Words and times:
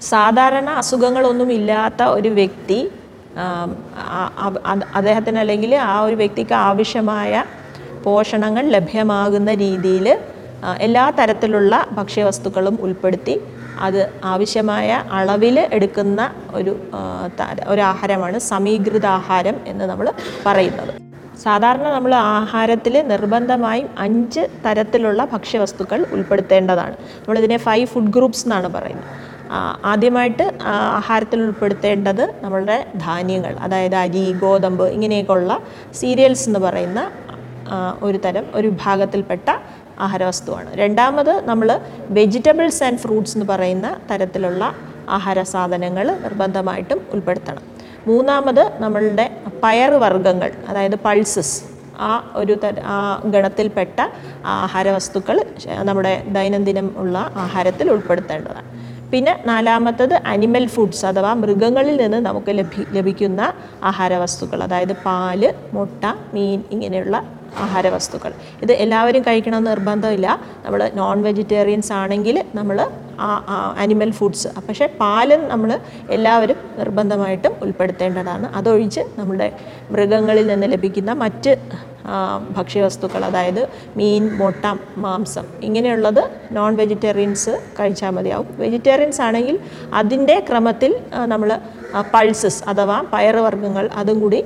സാധാരണ 0.00 0.70
അസുഖങ്ങളൊന്നും 0.70 1.52
ഇല്ലാത്ത 1.52 2.02
ഒരു 2.02 2.28
വ്യക്തി 2.28 2.90
അദ്ദേഹത്തിന് 4.94 5.38
അല്ലെങ്കിൽ 5.38 5.74
ആ 5.74 6.00
ഒരു 6.00 6.14
വ്യക്തിക്ക് 6.14 6.52
ആവശ്യമായ 6.52 7.44
പോഷണങ്ങൾ 8.04 8.62
ലഭ്യമാകുന്ന 8.62 9.54
രീതിയിൽ 9.54 10.18
എല്ലാ 10.78 11.10
തരത്തിലുള്ള 11.10 11.86
ഭക്ഷ്യവസ്തുക്കളും 11.92 12.78
ഉൾപ്പെടുത്തി 12.80 13.40
അത് 13.80 14.12
ആവശ്യമായ 14.24 15.04
അളവിൽ 15.12 15.68
എടുക്കുന്ന 15.72 16.30
ഒരു 16.52 16.80
ഒരു 17.66 17.80
ആഹാരമാണ് 17.80 18.38
സമീകൃത 18.38 19.06
ആഹാരം 19.06 19.56
എന്ന് 19.66 19.84
നമ്മൾ 19.84 20.12
പറയുന്നത്. 20.46 21.07
സാധാരണ 21.44 21.86
നമ്മൾ 21.96 22.12
ആഹാരത്തിൽ 22.38 22.94
നിർബന്ധമായും 23.12 23.88
അഞ്ച് 24.04 24.42
തരത്തിലുള്ള 24.64 25.20
ഭക്ഷ്യവസ്തുക്കൾ 25.32 26.00
ഉൾപ്പെടുത്തേണ്ടതാണ്. 26.14 26.96
നമ്മളിതിനെ 27.20 27.58
ഫൈവ് 27.66 27.88
ഫുഡ് 27.92 28.12
ഗ്രൂപ്പ്സ് 28.16 28.44
എന്നാണ് 28.46 28.68
പറയുന്നത്. 28.76 29.10
ആദ്യമായിട്ട് 29.92 30.46
ആഹാരത്തിൽ 30.98 31.38
ഉൾപ്പെടുത്തേണ്ടത് 31.44 32.24
നമ്മളുടെ 32.44 32.76
ധാന്യങ്ങൾ 33.06 33.52
അതായത് 33.66 33.96
അരി 34.02 34.24
ഗോതമ്പ് 34.42 34.84
ഇങ്ങനെയൊക്കെയുള്ള 34.96 35.52
സീരിയൽസ് 36.00 36.46
എന്ന് 36.48 36.60
പറയുന്ന 36.66 37.00
ഒരു 38.06 38.18
തരം 38.24 38.44
ഒരു 38.58 38.66
വിഭാഗത്തിൽപ്പെട്ട 38.72 39.48
ആഹാരവസ്തുവാണ്. 40.06 40.68
രണ്ടാമത് 40.82 41.32
നമ്മൾ 41.48 41.68
വെജിറ്റബിൾസ് 42.18 42.82
ആൻഡ് 42.86 43.00
ഫ്രൂട്ട്സ് 43.04 43.34
എന്ന് 43.36 43.46
പറയുന്ന 43.52 43.88
തരത്തിലുള്ള 44.10 44.64
ആഹാര 45.16 45.38
സാധനങ്ങൾ 45.54 46.06
നിർബന്ധമായിട്ടും 46.24 46.98
ഉൾപ്പെടുത്തണം. 47.14 47.64
മൂന്നാമത് 48.08 48.64
നമ്മളുടെ 48.84 49.26
പയറുവർഗങ്ങൾ 49.64 50.50
അതായത് 50.70 50.96
പൾസസ് 51.06 51.56
ആ 52.08 52.10
ഒരു 52.40 52.54
തര 52.62 52.74
ആ 52.94 52.96
ഗണത്തിൽപ്പെട്ട 53.34 53.98
ആഹാരവസ്തുക്കൾ 54.56 55.36
വസ്തുക്കൾ 55.36 55.36
നമ്മുടെ 55.88 56.12
ദൈനംദിനം 56.36 56.88
ഉള്ള 57.02 57.16
ആഹാരത്തിൽ 57.44 57.86
ഉൾപ്പെടുത്തേണ്ടതാണ്. 57.94 58.68
പിന്നെ 59.12 59.32
നാലാമത്തത് 59.50 60.14
അനിമൽ 60.32 60.64
ഫുഡ്സ് 60.74 61.04
അഥവാ 61.10 61.30
മൃഗങ്ങളിൽ 61.42 61.96
നിന്ന് 62.02 62.18
നമുക്ക് 62.26 62.52
ലഭി 62.58 62.82
ലഭിക്കുന്ന 62.96 63.42
ആഹാരവസ്തുക്കൾ 63.90 64.62
അതായത് 64.66 64.94
പാൽ 65.06 65.42
മുട്ട 65.76 66.04
മീൻ 66.34 66.58
ഇങ്ങനെയുള്ള 66.74 67.16
ആഹാരവസ്തുക്കൾ. 67.64 68.32
ഇത് 68.62 68.72
എല്ലാവരും 68.72 69.22
കഴിക്കണമെന്ന് 69.22 69.70
നിർബന്ധമില്ല. 69.70 70.40
നമ്മൾ 70.64 70.90
നോൺ 70.94 71.22
വെജിറ്റേറിയൻസ് 71.22 71.92
ആണെങ്കിൽ 71.92 72.44
നമ്മൾ 72.54 72.80
അനിമൽ 73.84 74.10
ഫുഡ്സ് 74.10 74.48
പക്ഷേ 74.68 74.86
പാലും 75.00 75.48
നമ്മൾ 75.48 75.70
എല്ലാവരും 76.10 76.56
നിർബന്ധമായിട്ടും 76.78 77.52
ഉൾപ്പെടുത്തേണ്ടതാണ്. 77.62 78.46
അതൊഴിച്ച് 78.56 79.04
നമ്മുടെ 79.18 79.48
മൃഗങ്ങളിൽ 79.90 80.46
നിന്ന് 80.46 80.66
ലഭിക്കുന്ന 80.72 81.12
മറ്റ് 81.12 81.54
ഭക്ഷ്യവസ്തുക്കൾ 82.56 83.24
അതായത് 83.24 83.68
മീൻ 83.96 84.36
മുട്ട 84.36 84.66
മാംസം 85.04 85.46
ഇങ്ങനെയുള്ളത് 85.62 86.22
നോൺ 86.52 86.76
വെജിറ്റേറിയൻസ് 86.76 87.60
കഴിച്ചാൽ 87.80 88.10
മതിയാവും. 88.10 88.48
വെജിറ്റേറിയൻസ് 88.58 89.20
ആണെങ്കിൽ 89.20 89.58
അതിന്റെ 89.94 90.36
ക്രമത്തിൽ 90.50 91.00
നമ്മൾ 91.26 91.50
പൾസസ് 92.14 92.62
അഥവാ 92.70 92.96
പയറുവർഗങ്ങൾ 93.12 93.84
അതും 94.00 94.18
കൂടി 94.22 94.40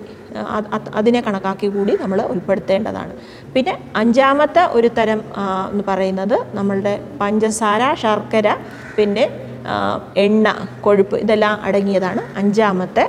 അതിനെ 0.98 1.20
കണക്കാക്കി 1.26 1.68
കൂടി 1.76 1.94
നമ്മൾ 2.02 2.18
ഉൾപ്പെടുത്തേണ്ടതാണ്. 2.32 3.14
പിന്നെ 3.54 3.74
അഞ്ചാമത്തെ 4.00 4.62
ഒരു 4.76 4.90
തരം 4.98 5.22
എന്ന് 5.70 5.84
പറയുന്നത് 5.88 6.36
നമ്മളുടെ 6.58 6.94
പഞ്ചസാര 7.22 7.94
ശർക്കര 8.02 8.48
പിന്നെ 8.98 9.24
എണ്ണ 10.26 10.54
കൊഴുപ്പ് 10.86 11.16
ഇതെല്ലാം 11.24 11.56
അടങ്ങിയതാണ് 11.66 12.22
അഞ്ചാമത്തെ 12.42 13.04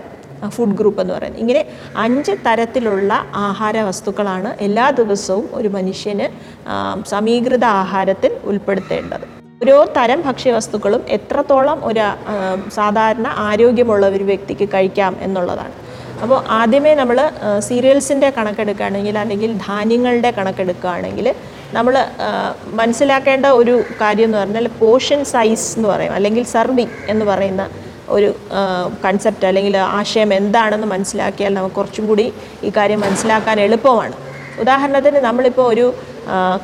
ഫുഡ് 0.55 0.75
ഗ്രൂപ്പ് 0.79 0.99
എന്ന് 1.01 1.13
പറയുന്നത്. 1.13 1.41
ഇങ്ങനെ 1.43 1.61
അഞ്ച് 2.05 2.33
തരത്തിലുള്ള 2.47 3.13
ആഹാര 3.47 3.77
വസ്തുക്കളാണ് 3.89 4.49
എല്ലാ 4.67 4.87
ദിവസവും 4.99 5.45
ഒരു 5.59 5.71
മനുഷ്യന് 5.77 6.27
സമീകൃത 7.13 7.65
ആഹാരത്തിൽ 7.83 8.33
ഉൾപ്പെടുത്തേണ്ടത്. 8.51 9.42
ഓരോ 9.61 9.75
തരം 9.95 10.19
ഭക്ഷ്യവസ്തുക്കളും 10.27 11.01
എത്രത്തോളം 11.15 11.77
ഒരു 11.89 12.01
സാധാരണ 12.77 13.27
ആരോഗ്യമുള്ള 13.47 14.03
ഒരു 14.15 14.25
വ്യക്തിക്ക് 14.29 14.65
കഴിക്കാം 14.73 15.13
എന്നുള്ളതാണ്. 15.25 15.75
അപ്പോൾ 16.23 16.37
ആദ്യമേ 16.57 16.93
നമ്മൾ 17.01 17.17
സീരിയൽസിന്റെ 17.67 18.29
കണക്കെടുക്കുകയാണെങ്കിൽ 18.37 19.15
അല്ലെങ്കിൽ 19.23 19.51
ധാന്യങ്ങളുടെ 19.67 20.31
കണക്കെടുക്കുകയാണെങ്കിൽ 20.37 21.27
നമ്മൾ 21.77 21.95
മനസ്സിലാക്കേണ്ട 22.79 23.47
ഒരു 23.59 23.75
കാര്യം 24.01 24.27
എന്ന് 24.29 24.39
പറഞ്ഞാൽ 24.41 24.67
പോർഷൻ 24.81 25.21
സൈസ് 25.33 25.67
എന്ന് 25.77 25.89
പറയും. 25.93 26.13
അല്ലെങ്കിൽ 26.17 26.43
സർവിങ് 26.55 26.95
എന്ന് 27.13 27.25
പറയുന്ന 27.31 27.63
ഒരു 28.15 28.29
കൺസെപ്റ്റ് 29.05 29.47
അല്ലെങ്കിൽ 29.49 29.75
ആശയം 29.99 30.31
എന്താണെന്ന് 30.39 30.87
മനസ്സിലാക്കിയാൽ 30.95 31.53
നമുക്ക് 31.57 31.77
കുറച്ചും 31.79 32.07
കൂടി 32.11 32.25
ഈ 32.67 32.71
കാര്യം 32.77 32.99
മനസ്സിലാക്കാൻ 33.05 33.59
എളുപ്പമാണ്. 33.67 34.15
ഉദാഹരണത്തിന് 34.63 35.19
നമ്മളിപ്പോൾ 35.27 35.67
ഒരു 35.73 35.85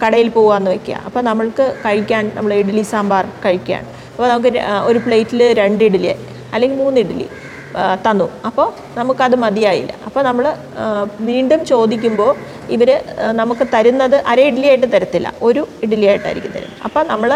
കടയിൽ 0.01 0.29
പോകാമെന്ന് 0.37 0.71
വയ്ക്കുക 0.73 0.95
അപ്പോൾ 1.07 1.21
നമ്മൾക്ക് 1.29 1.65
കഴിക്കാൻ 1.85 2.25
നമ്മൾ 2.37 2.51
ഇഡ്ഡലി 2.61 2.83
സാമ്പാർ 2.93 3.25
കഴിക്കാൻ. 3.45 3.83
അപ്പോൾ 4.13 4.27
നമുക്ക് 4.31 4.49
ഒരു 4.89 4.99
പ്ലേറ്റിൽ 5.05 5.41
രണ്ട് 5.61 5.83
ഇഡ്ഡലി 5.87 6.09
അല്ലെങ്കിൽ 6.53 6.77
മൂന്ന് 6.83 6.99
ഇഡ്ഡലി 7.03 7.27
തന്നു. 8.05 8.27
അപ്പോൾ 8.47 8.67
നമുക്കത് 8.99 9.35
മതിയായില്ല. 9.43 9.91
അപ്പോൾ 10.07 10.21
നമ്മൾ 10.29 10.45
വീണ്ടും 11.29 11.59
ചോദിക്കുമ്പോൾ 11.71 12.31
ഇവർ 12.75 12.89
നമുക്ക് 13.39 13.65
തരുന്നത് 13.73 14.17
അര 14.31 14.39
ഇഡ്ഡലിയായിട്ട് 14.49 14.87
തരത്തില്ല. 14.95 15.27
ഒരു 15.47 15.61
ഇഡ്ഡലിയായിട്ടായിരിക്കും 15.83 16.53
തരും 16.57 16.73
അപ്പോൾ 16.87 17.03
നമ്മൾ 17.13 17.31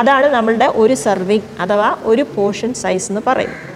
അതാണ് 0.00 0.26
നമ്മളുടെ 0.36 0.68
ഒരു 0.82 0.94
സെർവിങ് 1.04 1.48
അഥവാ 1.62 1.90
ഒരു 2.12 2.22
പോർഷൻ 2.36 2.70
സൈസ് 2.82 3.08
എന്ന് 3.12 3.22
പറയും 3.26 3.71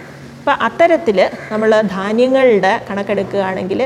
അപ്പോൾ 0.47 0.61
അത്തരത്തിൽ 0.65 1.17
നമ്മൾ 1.51 1.69
ധാന്യങ്ങളുടെ 1.93 2.71
കണക്കെടുക്കുകയാണെങ്കിൽ 2.89 3.79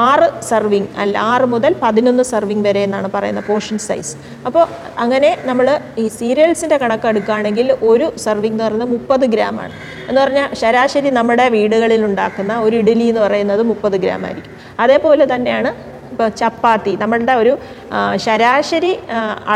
ആറ് 0.00 0.26
സർവിങ് 0.48 0.88
അല്ല 1.02 1.14
ആറ് 1.30 1.46
മുതൽ 1.52 1.72
പതിനൊന്ന് 1.82 2.24
സർവിങ് 2.30 2.64
വരെ 2.66 2.80
എന്നാണ് 2.86 3.08
പറയുന്നത് 3.14 3.46
പോർഷൻ 3.46 3.78
സൈസ് 3.78 4.12
അപ്പോൾ 4.46 4.64
അങ്ങനെ 4.98 5.30
നമ്മൾ 5.44 5.66
ഈ 5.98 6.04
സീരിയൽസിന്റെ 6.18 6.78
കണക്കെടുക്കുകയാണെങ്കിൽ 6.82 7.70
ഒരു 7.90 8.08
സർവിങ് 8.24 8.54
എന്ന് 8.54 8.64
പറയുന്നത് 8.64 8.90
മുപ്പത് 8.90 9.24
ഗ്രാമാണ് 9.34 9.72
എന്ന് 10.08 10.20
പറഞ്ഞാൽ 10.20 10.50
ശരാശരി 10.62 11.12
നമ്മുടെ 11.20 11.46
വീടുകളിൽ 11.56 12.04
ഉണ്ടാക്കുന്ന 12.10 12.58
ഒരു 12.66 12.76
ഇഡലി 12.82 13.08
എന്ന് 13.12 13.24
പറയുന്നത് 13.26 13.64
മുപ്പത് 13.70 13.96
ഗ്രാം 14.04 14.26
ആയിരിക്കും. 14.28 14.54
അതേപോലെ 14.80 15.26
തന്നെയാണ് 15.34 15.72
ഇപ്പോൾ 16.12 16.30
ചപ്പാത്തി. 16.42 16.94
നമ്മളുടെ 17.02 17.36
ഒരു 17.42 17.54
ശരാശരി 18.26 18.94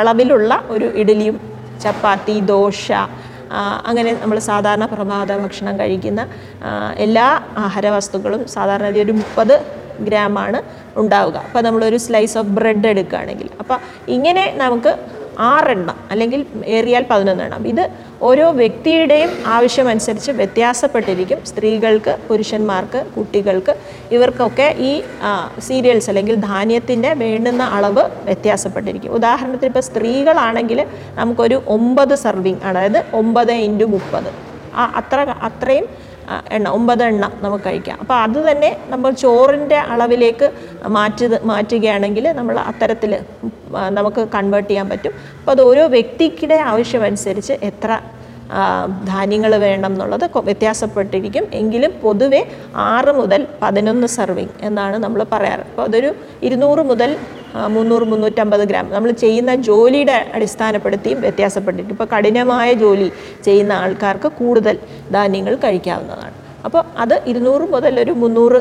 അളവിലുള്ള 0.01 0.63
ഒരു 0.69 0.89
ഇഡലിയും 1.03 1.39
ചപ്പാത്തി 1.85 2.39
ദോശ 2.55 2.87
അങ്ങനെ 3.89 4.13
നമ്മൾ 4.23 4.39
സാധാരണ 4.39 4.85
പ്രഭാത 4.85 5.37
ഭക്ഷണം 5.45 5.75
കഴിക്കുന്ന 5.81 6.23
എല്ലാ 7.07 7.27
ആഹാര 7.67 7.87
വസ്തുക്കളും 7.89 8.43
സാധാരണ 8.57 8.89
ഒരു 9.05 9.13
മുപ്പത് 9.13 9.55
ഗ്രാമാണ് 10.01 10.59
ഉണ്ടാവുക. 10.97 11.37
അപ്പോൾ 11.47 11.63
നമ്മളൊരു 11.63 11.97
സ്ലൈസ് 11.97 12.39
ഓഫ് 12.39 12.51
ബ്രെഡ് 12.59 12.87
എടുക്കുകയാണെങ്കിൽ. 12.87 13.49
അപ്പോൾ 13.61 13.79
ഇങ്ങനെ 14.17 14.45
നമുക്ക് 14.65 14.93
ആറെണ്ണം 15.39 15.97
അല്ലെങ്കിൽ 16.11 16.47
ഏറിയാൽ 16.67 17.05
പതിനൊന്നെണ്ണം. 17.11 17.69
ഇത് 17.69 17.91
ഓരോ 18.23 18.51
വ്യക്തിയുടെയും 18.51 19.31
ആവശ്യമനുസരിച്ച് 19.47 20.31
വ്യത്യാസപ്പെട്ടിരിക്കും. 20.31 21.45
സ്ത്രീകൾക്ക് 21.45 22.17
പുരുഷന്മാർക്ക് 22.29 23.07
കുട്ടികൾക്ക്. 23.17 23.75
ഇവർക്കൊക്കെ 24.13 24.75
ഈ 24.79 25.03
സീരിയൽസ് 25.59 26.11
അല്ലെങ്കിൽ 26.11 26.35
ധാന്യത്തിന്റെ 26.35 27.15
വേണ്ടുന്ന 27.15 27.63
അളവ് 27.63 28.05
വ്യത്യാസപ്പെട്ടിരിക്കും. 28.25 29.13
ഉദാഹരണത്തിന് 29.13 29.67
ഇപ്പോൾ 29.67 29.81
സ്ത്രീകളാണെങ്കിൽ 29.81 30.87
നമുക്കൊരു 31.15 31.63
ഒമ്പത് 31.67 32.15
സർവിങ് 32.15 32.63
അതായത് 32.65 33.05
ഒമ്പത് 33.15 33.53
ഇന്റു 33.53 33.85
മുപ്പത്. 33.85 34.31
ആ 34.75 34.93
അത്ര 34.97 35.21
അത്രയും 35.21 36.08
എണ്ണ 36.57 36.69
ഒമ്പത് 36.79 37.03
എണ്ണം 37.11 37.33
നമുക്ക് 37.45 37.65
കഴിക്കാം. 37.69 37.97
അപ്പോൾ 38.03 38.17
അത് 38.27 38.39
തന്നെ 38.51 38.71
നമ്മൾ 38.93 39.11
ചോറിന്റെ 39.25 39.79
അളവിലേക്ക് 39.95 40.47
മാറ്റി 40.99 41.27
മാറ്റുകയാണെങ്കിൽ 41.53 42.29
നമ്മൾ 42.39 42.59
അത്തരത്തിൽ 42.71 43.13
നമുക്ക് 43.99 44.23
കൺവേർട്ട് 44.37 44.71
ചെയ്യാൻ 44.71 44.89
പറ്റും. 44.93 45.15
അപ്പോൾ 45.41 45.53
അത് 45.57 45.63
ഓരോ 45.71 45.87
വ്യക്തിക്കിടെ 45.97 46.59
ആവശ്യമനുസരിച്ച് 46.71 47.57
എത്ര 47.71 48.01
ധാന്യങ്ങൾ 49.13 49.53
വേണം 49.65 49.93
എന്നുള്ളത് 49.95 50.25
വ്യത്യാസപ്പെട്ടിരിക്കും. 50.49 51.45
എങ്കിലും 51.61 51.93
പൊതുവെ 52.05 52.41
ആറ് 52.93 53.13
മുതൽ 53.19 53.41
പതിനൊന്ന് 53.63 54.07
സർവിങ് 54.15 54.55
എന്നാണ് 54.69 54.97
നമ്മൾ 55.05 55.21
പറയാറ്. 55.33 55.65
അപ്പോൾ 55.71 55.85
അതൊരു 55.89 56.11
ഇരുന്നൂറ് 56.49 56.85
മുതൽ 56.91 57.11
മുന്നൂറ് 57.77 58.07
മുന്നൂറ്റമ്പത് 58.13 58.65
ഗ്രാം. 58.71 58.87
നമ്മൾ 58.95 59.11
ചെയ്യുന്ന 59.25 59.55
ജോലിയുടെ 59.69 60.19
അടിസ്ഥാനപ്പെടുത്തിയും 60.39 61.21
വ്യത്യാസപ്പെട്ടിട്ട് 61.27 61.93
ഇപ്പോൾ 61.95 62.09
കഠിനമായ 62.15 62.69
ജോലി 62.83 63.09
ചെയ്യുന്ന 63.47 63.73
ആൾക്കാർക്ക് 63.85 64.31
കൂടുതൽ 64.41 64.77
ധാന്യങ്ങൾ 65.17 65.57
കഴിക്കാവുന്നതാണ്. 65.65 66.37
അപ്പോൾ 66.67 66.83
അത് 67.05 67.17
ഇരുന്നൂറ് 67.31 67.65
മുതൽ 67.75 67.95
ഒരു 68.05 68.13
മുന്നൂറ് 68.25 68.61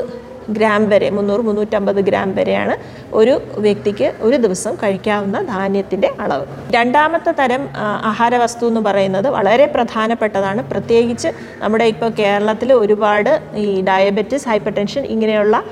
ഗ്രാം 0.56 0.82
വരെ 0.90 1.08
മുന്നൂറ് 1.16 1.42
മുന്നൂറ്റമ്പത് 1.46 1.98
ഗ്രാം 2.06 2.28
വരെയാണ് 2.36 2.74
ഒരു 3.18 3.34
വ്യക്തിക്ക് 3.64 4.06
ഒരു 4.26 4.36
ദിവസം 4.44 4.72
കഴിക്കാവുന്ന 4.82 5.38
ധാന്യത്തിന്റെ 5.50 6.08
അളവ്. 6.24 6.44
രണ്ടാമത്തെ 6.76 7.32
തരം 7.40 7.62
ആഹാര 8.10 8.36
വസ്തു 8.44 8.64
എന്ന് 8.70 8.82
പറയുന്നത് 8.88 9.28
വളരെ 9.36 9.66
പ്രധാനപ്പെട്ടതാണ്. 9.74 10.62
പ്രത്യേകിച്ച് 10.70 11.32
നമ്മുടെ 11.62 11.88
ഇപ്പോൾ 11.94 12.10
കേരളത്തിൽ 12.22 12.72
ഒരുപാട് 12.72 13.32
ഈ 13.64 13.68
ഡയബറ്റിസ് 13.90 14.48
ഹൈപ്പർ 14.52 14.74
ടെൻഷൻ 14.78 15.04
ഇങ്ങനെയുള്ള 15.16 15.62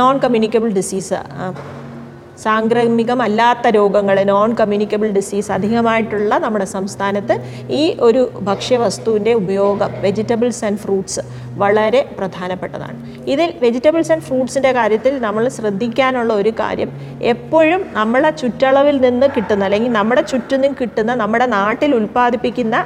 നോൺ 0.00 0.16
കമ്മ്യൂണിക്കബിൾ 0.24 0.72
ഡിസീസ് 0.80 1.20
സാംക്രമികമല്ലാത്ത 2.42 3.68
രോഗങ്ങൾ 3.68 4.16
നോൺ 4.32 4.50
കമ്മ്യൂണിക്കബിൾ 4.60 5.08
ഡിസീസ് 5.08 5.52
അധികമായിട്ടുള്ള 5.52 6.38
നമ്മുടെ 6.38 6.66
സംസ്ഥാനത്ത് 6.76 7.34
ഈ 7.80 7.84
ഒരു 8.00 8.22
ഭക്ഷ്യവസ്തുവിന്റെ 8.48 9.32
ഉപയോഗം 9.32 9.92
വെജിറ്റബിൾസ് 10.00 10.64
ആൻഡ് 10.64 10.78
ഫ്രൂട്ട്സ് 10.78 11.22
വളരെ 11.62 12.00
പ്രധാനപ്പെട്ടതാണ്. 12.18 12.98
ഇതിൽ 13.32 13.48
വെജിറ്റബിൾസ് 13.62 14.12
ആൻഡ് 14.12 14.22
ഫ്രൂട്ട്സിന്റെ 14.22 14.72
കാര്യത്തിൽ 14.72 15.18
നമ്മൾ 15.18 15.48
ശ്രദ്ധിക്കാനുള്ള 15.48 16.32
ഒരു 16.32 16.52
കാര്യം 16.60 16.90
എപ്പോഴും 17.32 17.82
നമ്മളെ 17.92 18.30
ചുറ്റളവിൽ 18.30 18.96
നിന്ന് 19.06 19.26
കിട്ടുന്ന 19.36 19.64
അല്ലെങ്കിൽ 19.64 19.92
നമ്മുടെ 19.92 20.22
ചുറ്റിനും 20.22 20.72
കിട്ടുന്ന 20.80 21.14
നമ്മുടെ 21.14 21.46
നാട്ടിൽ 21.46 21.94
ഉൽപ്പാദിപ്പിക്കുന്ന 21.94 22.76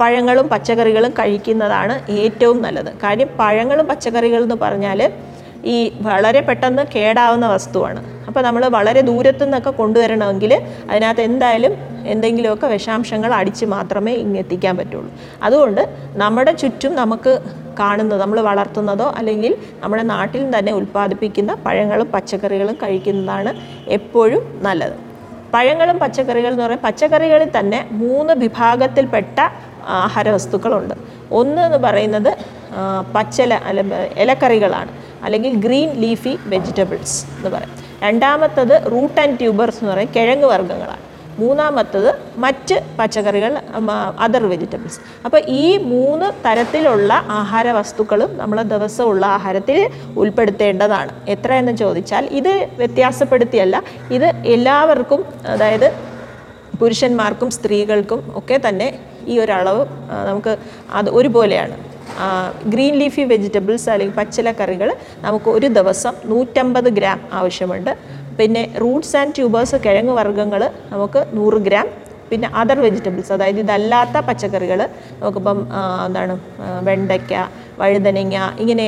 പഴങ്ങളും 0.00 0.48
പച്ചക്കറികളും 0.48 1.12
കഴിക്കുന്നതാണ് 1.18 1.94
ഏറ്റവും 2.10 2.58
നല്ലത്. 2.62 2.90
കാര്യം 3.02 3.28
പഴങ്ങളും 3.40 3.86
പച്ചക്കറികളും 3.86 4.44
എന്ന് 4.44 4.58
പറഞ്ഞാൽ 4.62 5.00
ഈ 5.72 5.76
വളരെ 6.06 6.40
പെട്ടെന്ന് 6.40 6.82
കേടാവുന്ന 6.94 7.46
വസ്തുവാണ്. 7.54 8.00
അപ്പോൾ 8.26 8.42
നമ്മൾ 8.42 8.62
വളരെ 8.68 9.00
ദൂരത്തു 9.00 9.44
നിന്നൊക്കെ 9.44 9.70
കൊണ്ടുവരണമെങ്കിൽ 9.70 10.52
അതിനകത്ത് 10.90 11.20
എന്തായാലും 11.20 11.72
എന്തെങ്കിലുമൊക്കെ 12.12 12.66
വിഷാംശങ്ങൾ 12.66 13.30
അടിച്ച് 13.34 13.64
മാത്രമേ 13.64 14.12
ഇങ്ങെത്തിക്കാൻ 14.24 14.76
പറ്റുള്ളൂ. 14.76 15.10
അതുകൊണ്ട് 15.42 15.82
നമ്മുടെ 16.22 16.52
ചുറ്റും 16.52 16.94
നമുക്ക് 16.94 17.32
കാണുന്നത് 17.80 18.20
നമ്മൾ 18.20 18.40
വളർത്തുന്നതോ 18.40 19.06
അല്ലെങ്കിൽ 19.18 19.52
നമ്മുടെ 19.82 20.02
നാട്ടിൽ 20.02 20.42
തന്നെ 20.58 20.72
ഉൽപ്പാദിപ്പിക്കുന്ന 20.72 21.54
പഴങ്ങളും 21.66 22.08
പച്ചക്കറികളും 22.12 22.76
കഴിക്കുന്നതാണ് 22.82 23.52
എപ്പോഴും 23.98 24.42
നല്ലത്. 24.66 24.96
പഴങ്ങളും 25.54 25.96
പച്ചക്കറികളും 25.98 26.54
എന്ന് 26.54 26.64
പറയുമ്പോൾ 26.64 26.86
പച്ചക്കറികളിൽ 26.86 27.50
തന്നെ 27.58 27.88
മൂന്ന് 28.02 28.32
വിഭാഗത്തിൽപ്പെട്ട 28.32 29.38
ആഹാരവസ്തുക്കളുണ്ട്. 30.02 30.94
ഒന്ന് 31.40 31.62
എന്ന് 31.62 31.78
പറയുന്നത് 31.78 32.30
പച്ചല 33.16 33.54
അല്ല 33.54 33.80
ഇലക്കറികളാണ്. 34.22 34.92
അല്ലെങ്കിൽ 35.24 35.54
ഗ്രീൻ 35.64 35.90
ലീഫി 36.04 36.34
വെജിറ്റബിൾസ് 36.52 37.18
എന്ന് 37.38 37.50
പറയും. 37.56 37.74
രണ്ടാമത്തത് 38.04 38.74
റൂട്ട് 38.92 39.18
ആൻഡ് 39.22 39.36
ട്യൂബേഴ്സ് 39.40 39.78
എന്ന് 39.80 39.92
പറയും 39.92 40.12
കിഴങ്ങ് 40.16 40.48
വർഗങ്ങളാണ്. 40.52 41.02
മൂന്നാമത്തത് 41.38 42.08
മറ്റ് 42.42 42.74
പച്ചക്കറികൾ 42.98 43.52
അതർ 44.24 44.42
വെജിറ്റബിൾസ് 44.50 44.98
അപ്പോൾ 45.26 45.40
ഈ 45.60 45.64
മൂന്ന് 45.92 46.26
തരത്തിലുള്ള 46.44 47.12
ആഹാര 47.38 47.66
വസ്തുക്കളും 47.78 48.30
നമ്മൾ 48.40 48.58
ദിവസമുള്ള 48.72 49.24
ആഹാരത്തിൽ 49.36 49.78
ഉൾപ്പെടുത്തേണ്ടതാണ്. 50.22 51.12
എത്രയെന്ന് 51.34 51.74
ചോദിച്ചാൽ 51.82 52.26
ഇത് 52.40 52.52
വ്യത്യാസപ്പെടുത്തിയല്ല 52.82 53.82
ഇത് 54.18 54.28
എല്ലാവർക്കും 54.56 55.22
അതായത് 55.54 55.88
പുരുഷന്മാർക്കും 56.82 57.50
സ്ത്രീകൾക്കും 57.56 58.22
ഒക്കെ 58.42 58.56
തന്നെ 58.68 58.88
ഈ 59.32 59.34
ഒരളവ് 59.42 59.82
നമുക്ക് 60.28 60.54
അത് 61.00 61.10
ഒരുപോലെയാണ്. 61.18 61.76
ഗ്രീൻ 62.72 62.94
ലീഫി 63.02 63.22
വെജിറ്റബിൾസ് 63.32 63.88
അല്ലെങ്കിൽ 63.94 64.16
പച്ചിലക്കറികൾ 64.20 64.88
നമുക്ക് 65.26 65.48
ഒരു 65.56 65.68
ദിവസം 65.78 66.14
നൂറ്റമ്പത് 66.32 66.88
ഗ്രാം 66.98 67.20
ആവശ്യമുണ്ട്. 67.40 67.92
പിന്നെ 68.38 68.62
റൂട്ട്സ് 68.82 69.14
ആൻഡ് 69.20 69.34
ട്യൂബേഴ്സ് 69.36 69.78
കിഴങ്ങ് 69.84 70.14
വർഗങ്ങൾ 70.20 70.62
നമുക്ക് 70.92 71.22
നൂറ് 71.38 71.60
ഗ്രാം. 71.68 71.88
പിന്നെ 72.30 72.48
അതർ 72.60 72.78
വെജിറ്റബിൾസ് 72.84 73.32
അതായത് 73.34 73.58
ഇതല്ലാത്ത 73.62 74.16
പച്ചക്കറികൾ 74.28 74.80
നമുക്കിപ്പം 75.18 75.58
എന്താണ് 76.06 76.34
വെണ്ടയ്ക്ക 76.88 77.32
വഴുതനങ്ങ 77.80 78.36
ഇങ്ങനെ 78.62 78.86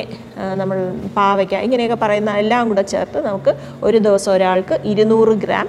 നമ്മൾ 0.60 0.78
പാവയ്ക്ക 1.18 1.60
ഇങ്ങനെയൊക്കെ 1.66 1.98
പറയുന്ന 2.04 2.34
എല്ലാം 2.42 2.68
കൂടെ 2.70 2.84
ചേർത്ത് 2.94 3.20
നമുക്ക് 3.28 3.54
ഒരു 3.88 4.00
ദിവസം 4.08 4.32
ഒരാൾക്ക് 4.36 4.76
ഇരുന്നൂറ് 4.92 5.34
ഗ്രാം 5.44 5.68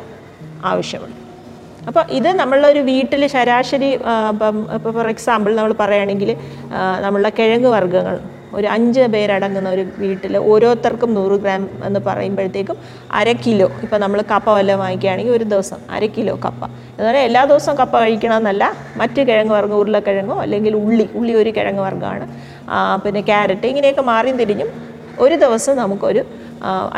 ആവശ്യമുണ്ട്. 0.71 1.26
അപ്പോൾ 1.89 2.04
ഇത് 2.18 2.30
നമ്മളൊരു 2.39 2.81
വീട്ടിൽ 2.89 3.22
ശരാശരി 3.36 3.89
ഇപ്പം 4.31 4.57
ഇപ്പോൾ 4.78 4.92
ഫോർ 4.98 5.07
എക്സാമ്പിൾ 5.13 5.51
നമ്മൾ 5.60 5.74
പറയുകയാണെങ്കിൽ 5.84 6.31
നമ്മളുടെ 7.06 7.31
കിഴങ്ങ് 7.38 7.69
വർഗങ്ങൾ 7.75 8.18
ഒരു 8.57 8.68
അഞ്ച് 8.74 9.04
പേരടങ്ങുന്ന 9.13 9.69
ഒരു 9.75 9.84
വീട്ടിൽ 10.01 10.34
ഓരോരുത്തർക്കും 10.51 11.10
നൂറ് 11.18 11.36
ഗ്രാം 11.44 11.63
എന്ന് 11.88 12.00
പറയുമ്പോഴത്തേക്കും 12.07 12.78
അര 13.19 13.31
കിലോ 13.45 13.68
ഇപ്പോൾ 13.86 14.00
നമ്മൾ 14.04 14.19
കപ്പ 14.31 14.48
വല്ലതും 14.57 14.81
വാങ്ങിക്കുകയാണെങ്കിൽ 14.84 15.34
ഒരു 15.38 15.45
ദിവസം 15.54 15.80
അര 15.95 16.06
കിലോ 16.16 16.34
കപ്പ. 16.45 16.62
എന്ന് 16.94 17.07
പറഞ്ഞാൽ 17.07 17.25
എല്ലാ 17.30 17.42
ദിവസവും 17.51 17.78
കപ്പ 17.81 17.94
കഴിക്കണമെന്നല്ല 18.04 18.63
മറ്റ് 19.01 19.19
കിഴങ്ങ് 19.30 19.54
വർഗം 19.57 19.78
ഉരുളക്കിഴങ്ങോ 19.81 20.38
അല്ലെങ്കിൽ 20.45 20.75
ഉള്ളി 20.84 21.06
ഉള്ളി 21.19 21.36
ഒരു 21.42 21.51
കിഴങ്ങ് 21.57 21.84
വർഗമാണ്. 21.88 22.28
പിന്നെ 23.06 23.24
ക്യാരറ്റ് 23.31 23.68
ഇങ്ങനെയൊക്കെ 23.74 24.06
മാറിയും 24.12 24.38
തിരിഞ്ഞും 24.42 24.72
ഒരു 25.25 25.36
ദിവസം 25.45 25.75
നമുക്കൊരു 25.84 26.24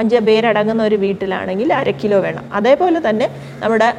അഞ്ച് 0.02 0.20
പേരടങ്ങുന്ന 0.28 0.82
ഒരു 0.90 0.98
വീട്ടിലാണെങ്കിൽ 1.06 1.70
അര 1.80 1.90
കിലോ 2.02 2.20
വേണം. 2.28 2.46
അതേപോലെ 2.60 3.00
തന്നെ 3.10 3.28
നമ്മുടെ 3.64 3.90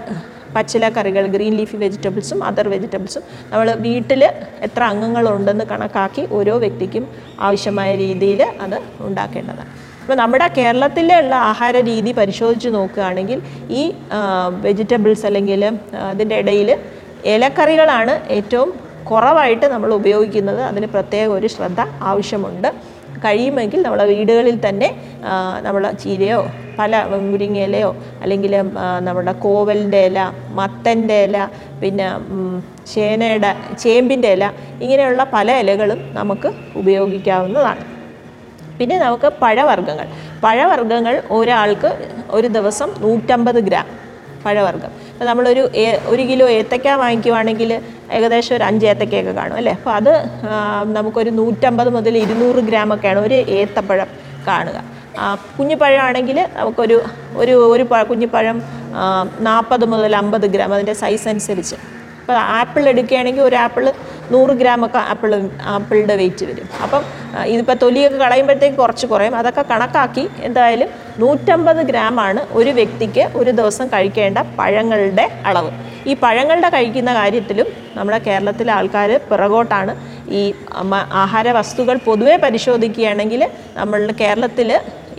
പച്ചിലക്കറികൾ 0.54 1.24
ഗ്രീൻ 1.34 1.54
ലീഫി 1.60 1.76
വെജിറ്റബിൾസും 1.84 2.40
അതർ 2.48 2.66
വെജിറ്റബിൾസും 2.74 3.24
നമ്മൾ 3.52 3.68
വീട്ടിൽ 3.86 4.22
എത്ര 4.68 4.82
അംഗങ്ങളുണ്ടെന്ന് 4.92 5.66
കണക്കാക്കി 5.72 6.24
ഓരോ 6.38 6.56
വ്യക്തിക്കും 6.64 7.06
ആവശ്യമായ 7.48 7.90
രീതിയിൽ 8.04 8.42
അത് 8.66 8.76
ഉണ്ടാക്കേണ്ടതാണ്. 9.08 9.70
അപ്പോൾ 10.02 10.18
നമ്മുടെ 10.22 10.46
കേരളത്തിലെ 10.58 11.16
ഉള്ള 11.22 11.34
ആഹാര 11.50 11.76
രീതി 11.90 12.12
പരിശോധിച്ച് 12.20 12.68
നോക്കുകയാണെങ്കിൽ 12.76 13.38
ഈ 13.80 13.82
വെജിറ്റബിൾസ് 14.68 15.26
അല്ലെങ്കിൽ 15.28 15.62
അതിന്റെ 16.10 16.36
ഇടയിൽ 16.42 16.70
ഇലക്കറികളാണ് 17.34 18.14
ഏറ്റവും 18.38 18.70
കുറവായിട്ട് 19.10 19.66
നമ്മൾ 19.74 19.90
ഉപയോഗിക്കുന്നത് 20.00 20.60
അതിന് 20.70 20.88
പ്രത്യേക 20.94 21.28
ഒരു 21.38 21.48
ശ്രദ്ധ 21.56 21.80
ആവശ്യമുണ്ട്. 22.10 22.68
കഴിയുമെങ്കിൽ 23.24 23.80
നമ്മളെ 23.86 24.04
വീടുകളിൽ 24.10 24.56
തന്നെ 24.66 24.88
നമ്മൾ 25.66 25.82
ചീരയോ 26.02 26.38
പല 26.78 27.00
മുരിങ്ങയിലയോ 27.30 27.90
അല്ലെങ്കിൽ 28.22 28.52
നമ്മുടെ 29.06 29.32
കോവലിന്റെ 29.44 30.00
ഇല 30.10 30.20
മത്തന്റെ 30.58 31.18
ഇല 31.26 31.38
പിന്നെ 31.82 32.06
ചേനയുടെ 32.92 33.50
ചേമ്പിന്റെ 33.82 34.30
ഇല 34.36 34.44
ഇങ്ങനെയുള്ള 34.84 35.24
പല 35.34 35.50
ഇലകളും 35.62 36.00
നമുക്ക് 36.18 36.50
ഉപയോഗിക്കാവുന്നതാണ്. 36.80 37.84
പിന്നെ 38.78 38.96
നമുക്ക് 39.04 39.28
പഴവർഗങ്ങൾ. 39.42 40.06
പഴവർഗങ്ങൾ 40.44 41.14
ഒരാൾക്ക് 41.38 41.90
ഒരു 42.38 42.48
ദിവസം 42.56 42.90
നൂറ്റമ്പത് 43.04 43.60
ഗ്രാം 43.68 43.88
പഴവർഗം. 44.44 44.92
അപ്പോൾ 45.20 45.28
നമ്മളൊരു 45.30 45.62
ഒരു 46.12 46.22
കിലോ 46.28 46.44
ഏത്തക്ക 46.58 46.92
വാങ്ങിക്കുവാണെങ്കിൽ 47.00 47.70
ഏകദേശം 48.16 48.52
ഒരു 48.56 48.64
അഞ്ച് 48.68 48.84
ഏത്തക്കയൊക്കെ 48.90 49.32
കാണും 49.38 49.56
അല്ലേ? 49.60 49.72
അപ്പോൾ 49.78 49.92
അത് 49.96 50.12
നമുക്കൊരു 50.96 51.30
നൂറ്റമ്പത് 51.38 51.90
മുതൽ 51.96 52.14
ഇരുന്നൂറ് 52.22 52.60
ഗ്രാമൊക്കെയാണ് 52.68 53.20
ഒരു 53.26 53.36
ഏത്തപ്പഴം 53.58 54.08
കാണുക. 54.46 54.78
കുഞ്ഞിപ്പഴമാണെങ്കിൽ 55.58 56.38
നമുക്കൊരു 56.58 56.96
ഒരു 57.42 57.56
ഒരു 57.74 57.84
കുഞ്ഞിപ്പഴം 58.10 58.58
നാൽപ്പത് 59.48 59.84
മുതൽ 59.94 60.16
അമ്പത് 60.22 60.46
ഗ്രാം 60.54 60.74
അതിന്റെ 60.78 60.94
സൈസ് 61.02 61.28
അനുസരിച്ച്. 61.32 61.76
ഇപ്പോൾ 62.22 62.38
ആപ്പിൾ 62.60 62.82
എടുക്കുകയാണെങ്കിൽ 62.94 63.44
ഒരു 63.50 63.58
ആപ്പിൾ 63.66 63.84
നൂറ് 64.32 64.54
ഗ്രാമൊക്കെ 64.60 65.00
ആപ്പിൾ 65.12 65.32
ആപ്പിളിന്റെ 65.74 66.14
വെയിറ്റ് 66.20 66.44
വരും. 66.50 66.66
അപ്പം 66.84 67.02
ഇതിപ്പോൾ 67.52 67.76
തൊലിയൊക്കെ 67.82 68.18
കളയുമ്പോഴത്തേക്ക് 68.24 68.78
കുറച്ച് 68.82 69.06
കുറയും. 69.12 69.34
അതൊക്കെ 69.40 69.64
കണക്കാക്കി 69.72 70.24
എന്തായാലും 70.48 70.90
നൂറ്റമ്പത് 71.22 71.80
ഗ്രാമാണ് 71.90 72.40
ഒരു 72.58 72.70
വ്യക്തിക്ക് 72.78 73.24
ഒരു 73.40 73.50
ദിവസം 73.60 73.86
കഴിക്കേണ്ട 73.94 74.38
പഴങ്ങളുടെ 74.60 75.26
അളവ്. 75.50 75.70
ഈ 76.10 76.14
പഴങ്ങളുടെ 76.24 76.68
കഴിക്കുന്ന 76.74 77.10
കാര്യത്തിലും 77.20 77.66
നമ്മുടെ 77.96 78.18
കേരളത്തിലെ 78.28 78.72
ആൾക്കാർ 78.78 79.10
പിറകോട്ടാണ് 79.30 79.92
ഈ 80.38 80.42
ആഹാര 81.24 81.46
വസ്തുക്കൾ 81.58 81.96
പൊതുവെ 82.08 82.36
പരിശോധിക്കുകയാണെങ്കിൽ 82.44 83.42
നമ്മളുടെ 83.80 84.14
കേരളത്തിൽ 84.22 84.70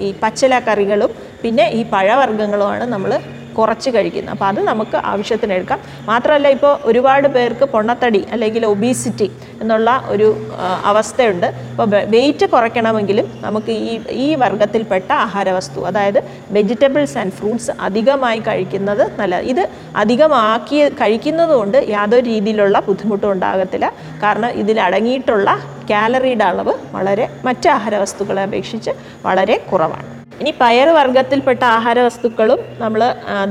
ഈ 0.06 0.10
പച്ചിലക്കറികളും 0.24 1.12
പിന്നെ 1.44 1.66
ഈ 1.80 1.84
പഴവർഗങ്ങളുമാണ് 1.94 2.86
നമ്മൾ 2.94 3.12
കുറച്ച് 3.58 3.90
കഴിക്കുന്നത് 3.96 4.34
അപ്പോൾ 4.36 4.48
അത് 4.52 4.60
നമുക്ക് 4.72 4.98
ആവശ്യത്തിന് 5.12 5.54
എടുക്കാം. 5.58 5.80
മാത്രമല്ല 6.10 6.48
ഇപ്പോൾ 6.58 6.74
ഒരുപാട് 6.90 7.28
പേർക്ക് 7.36 7.66
പൊണ്ണത്തടി 7.74 8.22
അല്ലെങ്കിൽ 8.36 8.66
ഒബീസിറ്റി 8.74 9.28
എന്നുള്ള 9.62 9.90
ഒരു 10.14 10.28
അവസ്ഥയുണ്ട്. 10.92 11.48
അപ്പോൾ 11.72 11.88
വെയിറ്റ് 12.16 12.46
കുറയ്ക്കണമെങ്കിലും 12.54 13.28
നമുക്ക് 13.46 13.74
ഈ 13.90 13.92
ഈ 14.26 14.28
വർഗത്തിൽപ്പെട്ട 14.44 15.10
ആഹാരവസ്തു 15.26 15.82
അതായത് 15.90 16.20
വെജിറ്റബിൾസ് 16.58 17.18
ആൻഡ് 17.24 17.36
ഫ്രൂട്ട്സ് 17.40 17.74
അധികമായി 17.88 18.42
കഴിക്കുന്നത് 18.48 19.04
നല്ല 19.20 19.42
ഇത് 19.54 19.64
അധികമാക്കി 20.04 20.80
കഴിക്കുന്നത് 21.02 21.54
കൊണ്ട് 21.60 21.78
യാതൊരു 21.96 22.26
രീതിയിലുള്ള 22.32 22.80
ബുദ്ധിമുട്ടും 22.88 23.30
ഉണ്ടാകത്തില്ല. 23.36 23.90
കാരണം 24.24 24.52
ഇതിൽ 24.64 24.80
അടങ്ങിയിട്ടുള്ള 24.88 25.50
കാലറിയുടെ 25.92 26.46
അളവ് 26.52 26.74
വളരെ 26.96 27.28
മറ്റ് 27.50 27.70
ആഹാരവസ്തുക്കളെ 27.78 28.44
അപേക്ഷിച്ച് 28.50 28.92
വളരെ 29.28 29.58
കുറവാണ്. 29.72 30.21
ഇനി 30.42 30.52
പയർ 30.62 30.88
വർഗത്തിൽപ്പെട്ട 30.98 31.62
ആഹാര 31.78 31.98
വസ്തുക്കളും 32.08 32.60
നമ്മൾ 32.84 33.02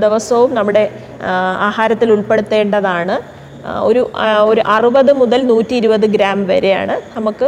ദിവസവും 0.05 0.51
നമ്മുടെ 0.59 0.85
ആഹാരത്തിൽ 1.69 2.09
ഉൾപ്പെടുത്തേണ്ടതാണ്. 2.15 3.17
ഒരു 3.89 4.03
ഒരു 4.51 4.63
അറുപത് 4.75 5.13
മുതൽ 5.21 5.41
നൂറ്റി 5.51 5.75
ഇരുപത് 5.81 6.07
ഗ്രാം 6.15 6.39
വരെയാണ് 6.51 6.95
നമുക്ക് 7.17 7.47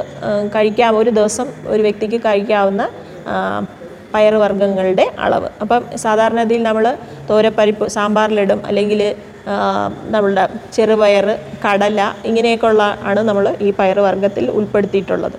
കഴിക്കാം 0.54 0.96
ഒരു 1.00 1.10
ദിവസം 1.18 1.46
ഒരു 1.72 1.82
വ്യക്തിക്ക് 1.86 2.18
കഴിക്കാവുന്ന 2.26 2.82
പയറുവർഗങ്ങളുടെ 4.14 5.04
അളവ്. 5.24 5.48
അപ്പം 5.62 5.82
സാധാരണഗതിയിൽ 6.04 6.62
നമ്മൾ 6.68 6.84
തോരപ്പരിപ്പ് 7.30 7.86
സാമ്പാറിലിടും 7.96 8.60
അല്ലെങ്കിൽ 8.70 9.00
നമ്മളുടെ 10.14 10.44
ചെറുപയർ 10.74 11.26
കടല 11.64 12.00
ഇങ്ങനെയൊക്കെയുള്ള 12.30 12.82
ആണ് 13.10 13.20
നമ്മൾ 13.30 13.46
ഈ 13.66 13.70
പയറുവർഗത്തിൽ 13.78 14.44
ഉൾപ്പെടുത്തിയിട്ടുള്ളത്. 14.58 15.38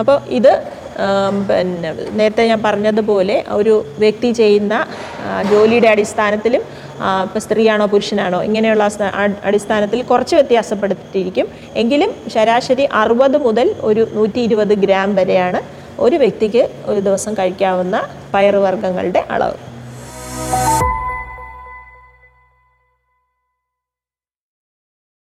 അപ്പോൾ 0.00 0.16
ഇത് 0.38 0.52
പിന്നെ 1.48 1.90
നേരത്തെ 2.18 2.44
ഞാൻ 2.52 2.60
പറഞ്ഞതുപോലെ 2.66 3.36
ഒരു 3.58 3.74
വ്യക്തി 4.02 4.30
ചെയ്യുന്ന 4.40 4.74
ജോലിയുടെ 5.50 5.88
അടിസ്ഥാനത്തിലും 5.94 6.62
ഇപ്പോൾ 7.26 7.42
സ്ത്രീയാണോ 7.46 7.86
പുരുഷനാണോ 7.92 8.38
ഇങ്ങനെയുള്ള 8.48 8.84
അടിസ്ഥാനത്തിൽ 9.48 10.02
കുറച്ച് 10.10 10.34
വ്യത്യാസപ്പെടുത്തിയിരിക്കും. 10.38 11.46
എങ്കിലും 11.82 12.10
ശരാശരി 12.34 12.86
അറുപത് 13.02 13.38
മുതൽ 13.46 13.68
ഒരു 13.90 14.04
നൂറ്റി 14.18 14.40
ഇരുപത് 14.48 14.74
ഗ്രാം 14.84 15.10
വരെയാണ് 15.20 15.60
ഒരു 16.06 16.16
വ്യക്തിക്ക് 16.22 16.62
ഒരു 16.90 17.00
ദിവസം 17.08 17.32
കഴിക്കാവുന്ന 17.40 17.96
പയറുവർഗങ്ങളുടെ 18.34 19.22
അളവ്. 19.34 19.58